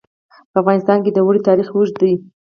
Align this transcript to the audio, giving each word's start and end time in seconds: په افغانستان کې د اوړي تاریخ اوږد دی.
په 0.51 0.57
افغانستان 0.61 0.97
کې 1.03 1.11
د 1.13 1.17
اوړي 1.23 1.41
تاریخ 1.49 1.67
اوږد 1.71 1.95
دی. 2.01 2.13